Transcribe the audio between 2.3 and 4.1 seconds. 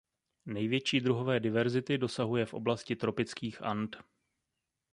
v oblasti tropických And.